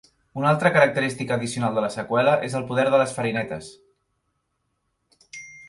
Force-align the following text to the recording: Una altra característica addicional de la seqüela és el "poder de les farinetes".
Una 0.39 0.45
altra 0.51 0.69
característica 0.77 1.35
addicional 1.39 1.75
de 1.79 1.83
la 1.85 1.91
seqüela 1.97 2.33
és 2.49 2.57
el 2.61 2.65
"poder 2.71 2.87
de 2.89 3.03
les 3.03 3.15
farinetes". 3.19 3.71